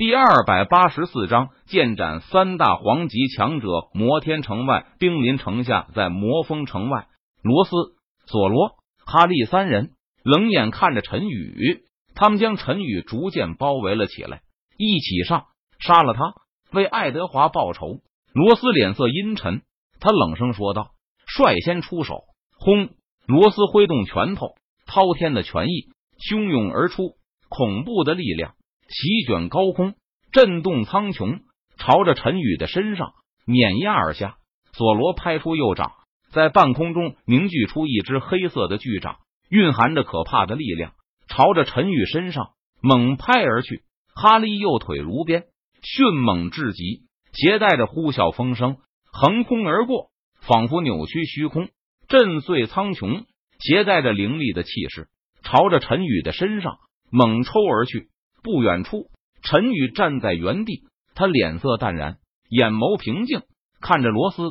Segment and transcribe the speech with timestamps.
[0.00, 3.68] 第二百八十四章，剑斩三大皇级强者。
[3.92, 7.08] 摩天城外，兵临城下，在魔峰城外，
[7.42, 7.70] 罗斯、
[8.24, 9.90] 索罗、哈利三人
[10.24, 11.82] 冷眼看着陈宇，
[12.14, 14.40] 他们将陈宇逐渐包围了起来，
[14.78, 16.32] 一起上，杀了他，
[16.72, 17.98] 为爱德华报仇。
[18.32, 19.60] 罗斯脸色阴沉，
[20.00, 20.92] 他冷声说道
[21.28, 22.22] ：“率先出手！”
[22.58, 22.88] 轰！
[23.26, 24.54] 罗斯挥动拳头，
[24.86, 27.16] 滔天的拳意汹涌而出，
[27.50, 28.54] 恐怖的力量。
[28.90, 29.94] 席卷高空，
[30.32, 31.42] 震动苍穹，
[31.78, 33.12] 朝着陈宇的身上
[33.46, 34.36] 碾压而下。
[34.72, 35.92] 索罗拍出右掌，
[36.32, 40.92] 在半空中凝聚出一只黑色的巨掌，蕴含着可怕的力量，
[41.28, 42.50] 朝着陈宇身上
[42.82, 43.82] 猛拍而去。
[44.12, 45.44] 哈利右腿如鞭，
[45.82, 51.68] 迅猛至极，携带着呼啸风声横空而过，仿佛扭曲虚空，
[52.08, 53.24] 震碎苍穹，
[53.60, 55.08] 携带着凌厉的气势，
[55.42, 56.78] 朝着陈宇的身上
[57.10, 58.09] 猛抽而去。
[58.42, 59.10] 不远处，
[59.42, 63.42] 陈宇站在原地，他脸色淡然，眼眸平静，
[63.80, 64.42] 看着罗斯、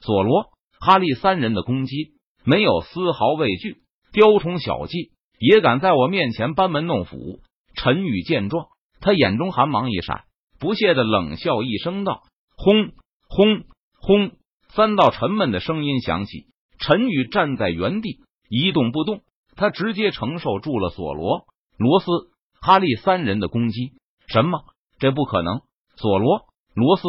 [0.00, 0.50] 索罗、
[0.80, 2.12] 哈利三人的攻击，
[2.44, 3.78] 没有丝毫畏惧。
[4.12, 7.40] 雕虫小技也敢在我面前班门弄斧？
[7.74, 8.68] 陈宇见状，
[9.00, 10.24] 他眼中寒芒一闪，
[10.58, 12.22] 不屑的冷笑一声道
[12.56, 12.92] ：“轰！
[13.28, 13.64] 轰！
[14.00, 14.32] 轰！”
[14.70, 16.46] 三道沉闷的声音响起。
[16.78, 19.22] 陈宇站在原地一动不动，
[19.56, 21.44] 他直接承受住了索罗、
[21.76, 22.06] 罗斯。
[22.60, 23.92] 哈利三人的攻击，
[24.26, 24.64] 什么？
[24.98, 25.60] 这不可能！
[25.96, 26.42] 索罗、
[26.74, 27.02] 罗斯、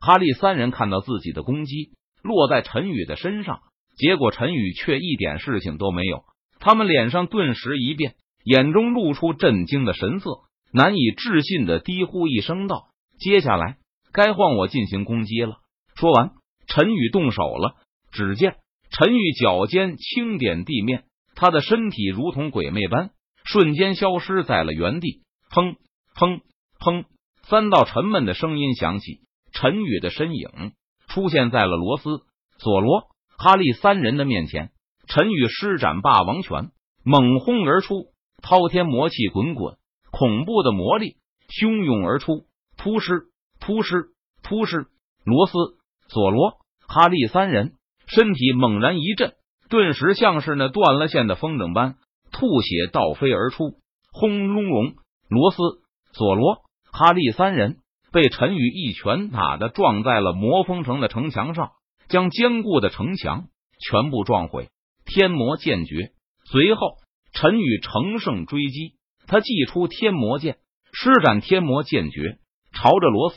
[0.00, 3.60] 哈利三人看到自己的攻击落在陈宇的身上，
[3.96, 6.24] 结果陈宇却一点事情都没有。
[6.58, 10.40] 他们脸上顿时一变，眼中露出震惊的神色，
[10.72, 13.78] 难以置信的低呼一声道：“接下来
[14.12, 15.56] 该换我进行攻击了。”
[15.96, 16.32] 说完，
[16.66, 17.76] 陈宇动手了。
[18.12, 18.56] 只见
[18.90, 23.10] 陈宇脚尖轻点地面，他的身体如同鬼魅般。
[23.50, 25.22] 瞬间消失在了原地。
[25.50, 25.74] 砰
[26.14, 26.40] 砰
[26.78, 27.04] 砰！
[27.42, 30.72] 三道沉闷的声音响起，陈宇的身影
[31.08, 32.20] 出现在了罗斯、
[32.58, 34.70] 索罗、哈利三人的面前。
[35.08, 36.70] 陈宇施展霸王拳，
[37.02, 39.76] 猛轰而出，滔天魔气滚滚，
[40.12, 41.16] 恐怖的魔力
[41.48, 42.46] 汹涌而出。
[42.76, 43.24] 突施
[43.58, 44.10] 突施
[44.44, 44.86] 突施！
[45.24, 45.52] 罗斯、
[46.08, 46.52] 索罗、
[46.86, 47.72] 哈利三人
[48.06, 49.34] 身体猛然一震，
[49.68, 51.96] 顿时像是那断了线的风筝般。
[52.40, 53.74] 吐血倒飞而出，
[54.10, 54.94] 轰隆隆！
[55.28, 55.58] 罗斯、
[56.14, 57.80] 索罗、哈利三人
[58.12, 61.72] 被陈宇一拳打的撞在了魔封城的城墙上，
[62.08, 63.48] 将坚固的城墙
[63.78, 64.70] 全部撞毁。
[65.04, 66.12] 天魔剑诀，
[66.46, 66.94] 随后
[67.34, 68.94] 陈宇乘胜追击，
[69.26, 70.56] 他祭出天魔剑，
[70.94, 72.38] 施展天魔剑诀，
[72.72, 73.36] 朝着罗斯、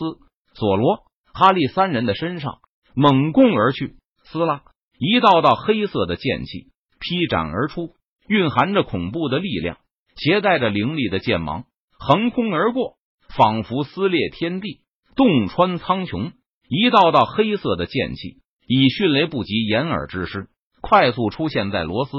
[0.53, 1.03] 索罗、
[1.33, 2.59] 哈利三人的身上
[2.95, 3.97] 猛攻而去。
[4.23, 4.63] 撕拉，
[4.97, 6.69] 一道道黑色的剑气
[7.01, 7.93] 劈斩而出。
[8.27, 9.77] 蕴含着恐怖的力量，
[10.15, 11.65] 携带着凌厉的剑芒，
[11.99, 12.97] 横空而过，
[13.35, 14.81] 仿佛撕裂天地，
[15.15, 16.31] 洞穿苍穹。
[16.69, 20.47] 一道道黑色的剑气，以迅雷不及掩耳之势，
[20.81, 22.11] 快速出现在罗斯、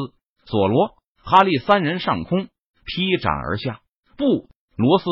[0.44, 0.90] 索罗、
[1.24, 2.48] 哈利三人上空，
[2.84, 3.80] 劈斩而下。
[4.16, 5.04] 不，罗斯、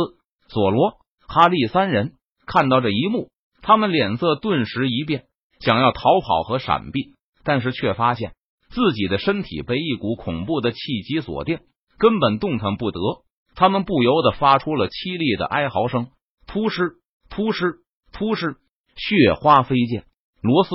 [0.48, 2.12] 索罗、哈利三人
[2.47, 3.31] 看到这一幕，
[3.62, 5.25] 他们脸色顿时一变，
[5.58, 8.34] 想要逃跑和闪避，但是却发现。
[8.72, 11.60] 自己的身体被一股恐怖的气机锁定，
[11.99, 12.99] 根本动弹不得。
[13.55, 16.09] 他们不由得发出了凄厉的哀嚎声
[16.49, 16.94] ：“突施，
[17.28, 17.81] 突施，
[18.12, 18.56] 突施！”
[18.97, 20.05] 血花飞溅，
[20.41, 20.71] 罗斯、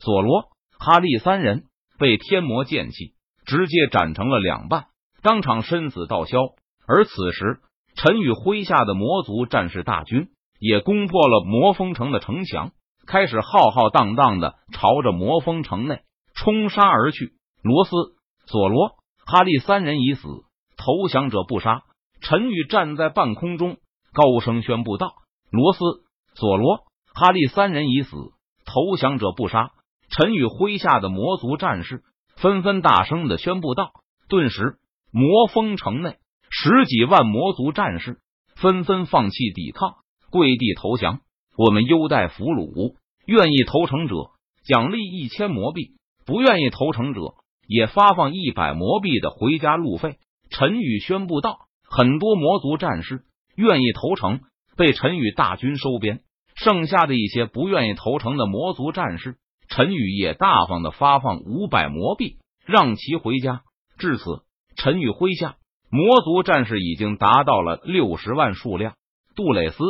[0.00, 0.48] 索罗、
[0.78, 1.64] 哈利三人
[1.98, 3.14] 被天魔剑气
[3.44, 4.86] 直接斩成了两半，
[5.22, 6.38] 当场身死道消。
[6.86, 7.60] 而此时，
[7.94, 12.72] 陈宇麾下的魔族战士大军也攻破了魔封城的城墙，
[13.06, 16.00] 开始浩浩荡荡的朝着魔封城内
[16.36, 17.32] 冲杀而去。
[17.62, 17.90] 罗斯、
[18.46, 18.90] 索罗、
[19.26, 20.28] 哈利三人已死，
[20.76, 21.82] 投降者不杀。
[22.20, 23.78] 陈宇站在半空中，
[24.12, 25.14] 高声宣布道
[25.50, 25.80] ：“罗斯、
[26.34, 28.16] 索罗、哈利三人已死，
[28.64, 29.72] 投降者不杀。”
[30.08, 32.02] 陈宇麾下的魔族战士
[32.36, 33.90] 纷纷大声的宣布道。
[34.28, 34.78] 顿时，
[35.10, 36.16] 魔封城内
[36.50, 38.18] 十几万魔族战士
[38.54, 39.96] 纷纷放弃抵抗，
[40.30, 41.20] 跪地投降。
[41.56, 42.96] 我们优待俘虏，
[43.26, 44.14] 愿意投诚者
[44.64, 47.20] 奖励一千魔币，不愿意投诚者。
[47.68, 50.18] 也发放一百魔币的回家路费。
[50.50, 53.24] 陈宇宣布道：“很多魔族战士
[53.56, 54.38] 愿意投诚，
[54.76, 56.18] 被陈宇大军收编；
[56.54, 59.38] 剩下的一些不愿意投诚的魔族战士，
[59.68, 63.62] 陈宇也大方的发放五百魔币，让其回家。”
[63.98, 64.42] 至此，
[64.76, 65.56] 陈宇麾下
[65.90, 68.94] 魔族战士已经达到了六十万数量。
[69.34, 69.82] 杜蕾斯，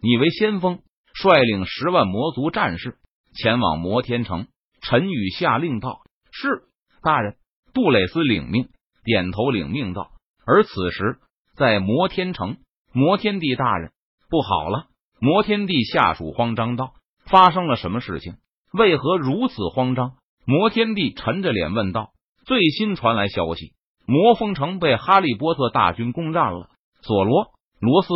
[0.00, 0.78] 你为先锋，
[1.14, 2.98] 率领十万魔族战士
[3.34, 4.46] 前往摩天城。
[4.84, 6.64] 陈宇下令道：“是。”
[7.02, 7.36] 大人，
[7.72, 8.68] 杜蕾斯领命，
[9.02, 10.10] 点头领命道。
[10.46, 11.18] 而此时，
[11.56, 12.58] 在摩天城，
[12.92, 13.92] 摩天帝大人，
[14.28, 14.88] 不好了！
[15.18, 16.92] 摩天帝下属慌张道
[17.24, 18.34] ：“发生了什么事情？
[18.72, 22.10] 为何如此慌张？”摩天帝沉着脸问道
[22.44, 23.72] ：“最新传来消息，
[24.06, 26.68] 魔风城被哈利波特大军攻占了。
[27.00, 28.08] 索罗、罗斯、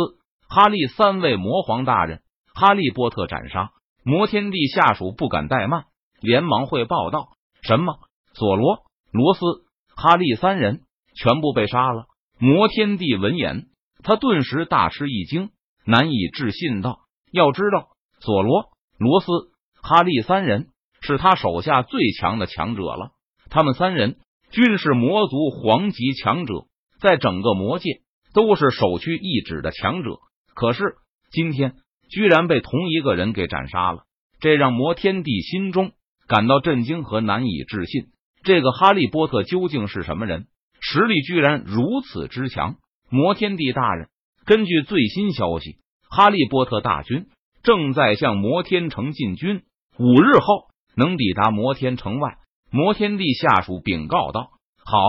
[0.47, 2.21] 哈利三位魔皇大人，
[2.53, 3.71] 哈利波特斩杀。”
[4.03, 5.85] 摩天帝下属不敢怠慢，
[6.21, 7.29] 连忙汇报道
[7.61, 7.99] ：“什么？
[8.33, 9.39] 索罗、罗斯、
[9.95, 10.81] 哈利三人
[11.15, 12.05] 全部被杀了？”
[12.39, 13.67] 摩天帝闻言，
[14.03, 15.49] 他顿时大吃一惊，
[15.85, 16.99] 难以置信道
[17.31, 17.89] ：“要知道，
[18.19, 19.27] 索罗、罗斯、
[19.81, 20.69] 哈利三人
[21.01, 23.11] 是他手下最强的强者了，
[23.49, 24.17] 他们三人
[24.51, 26.65] 均是魔族皇级强者，
[26.99, 28.01] 在整个魔界
[28.33, 30.19] 都是首屈一指的强者。
[30.53, 30.95] 可是
[31.31, 31.75] 今天……”
[32.11, 34.05] 居然被同一个人给斩杀了，
[34.39, 35.91] 这让摩天帝心中
[36.29, 38.03] 感到震惊和难以置信。
[38.43, 40.45] 这个哈利波特究竟是什么人？
[40.79, 42.75] 实力居然如此之强！
[43.09, 44.07] 摩天帝大人，
[44.45, 45.79] 根据最新消息，
[46.09, 47.25] 哈利波特大军
[47.63, 49.63] 正在向摩天城进军，
[49.97, 52.37] 五日后能抵达摩天城外。
[52.71, 54.51] 摩天帝下属禀告道
[54.85, 54.99] ：“好，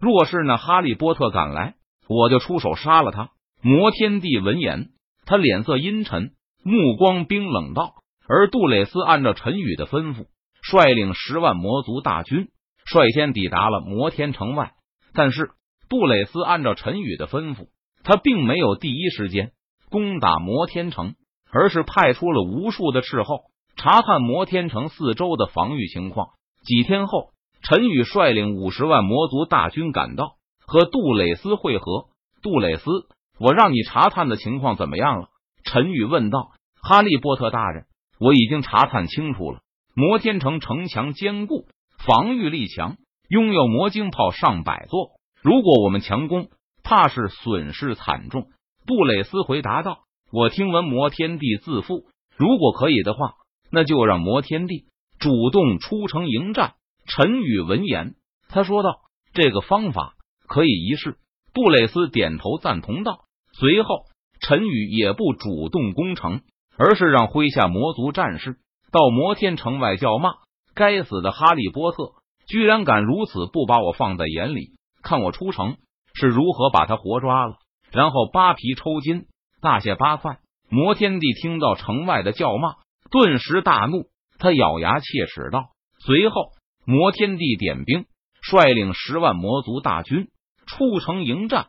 [0.00, 1.74] 若是那哈利波特赶来，
[2.08, 3.28] 我就出手杀了他。”
[3.62, 4.88] 摩天帝闻言，
[5.26, 6.32] 他脸色阴沉。
[6.64, 7.94] 目光冰冷道，
[8.28, 10.26] 而杜蕾斯按照陈宇的吩咐，
[10.72, 12.48] 率领十万魔族大军
[12.86, 14.72] 率先抵达了摩天城外。
[15.12, 15.50] 但是，
[15.90, 17.66] 杜蕾斯按照陈宇的吩咐，
[18.02, 19.52] 他并没有第一时间
[19.90, 21.14] 攻打摩天城，
[21.52, 23.42] 而是派出了无数的斥候
[23.76, 26.28] 查看摩天城四周的防御情况。
[26.64, 27.32] 几天后，
[27.62, 30.36] 陈宇率领五十万魔族大军赶到，
[30.66, 32.06] 和杜蕾斯会合。
[32.42, 32.90] 杜蕾斯，
[33.38, 35.28] 我让你查探的情况怎么样了？
[35.64, 36.52] 陈宇问道
[36.82, 37.84] ：“哈利波特大人，
[38.18, 39.60] 我已经查探清楚了。
[39.94, 41.66] 摩天城城墙坚固，
[42.06, 42.96] 防御力强，
[43.28, 45.10] 拥有魔晶炮上百座。
[45.42, 46.48] 如果我们强攻，
[46.82, 48.48] 怕是损失惨重。”
[48.86, 50.00] 布雷斯回答道
[50.32, 52.06] ：“我听闻摩天帝自负，
[52.36, 53.34] 如果可以的话，
[53.70, 54.86] 那就让摩天帝
[55.18, 56.74] 主动出城迎战。”
[57.06, 58.14] 陈宇闻言，
[58.48, 59.00] 他说道
[59.34, 60.14] ：“这个方法
[60.46, 61.16] 可以一试。”
[61.52, 64.06] 布雷斯点头赞同道，随后。
[64.44, 66.40] 陈宇也不主动攻城，
[66.76, 68.56] 而是让麾下魔族战士
[68.92, 70.34] 到摩天城外叫骂
[70.76, 72.12] ：“该死的哈利波特，
[72.46, 74.72] 居然敢如此不把我放在眼里！
[75.02, 75.78] 看我出城
[76.14, 77.56] 是如何把他活抓了，
[77.90, 79.24] 然后扒皮抽筋，
[79.62, 82.76] 大卸八块！”摩天帝听到城外的叫骂，
[83.10, 84.08] 顿时大怒，
[84.38, 85.70] 他咬牙切齿道
[86.04, 86.52] ：“随后，
[86.86, 88.04] 摩天帝点兵，
[88.42, 90.28] 率领十万魔族大军
[90.66, 91.68] 出城迎战。”